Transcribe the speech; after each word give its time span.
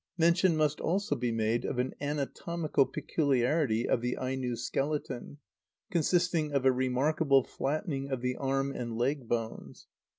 Mention 0.17 0.57
must 0.57 0.81
also 0.81 1.15
be 1.15 1.31
made 1.31 1.63
of 1.63 1.77
an 1.77 1.93
anatomical 2.01 2.87
peculiarity 2.87 3.87
of 3.87 4.01
the 4.01 4.17
Aino 4.17 4.55
skeleton, 4.55 5.37
consisting 5.91 6.53
of 6.53 6.65
a 6.65 6.71
remarkable 6.71 7.43
flattening 7.43 8.09
of 8.09 8.21
the 8.21 8.35
arm 8.37 8.71
and 8.71 8.97
leg 8.97 9.27
bones. 9.29 9.85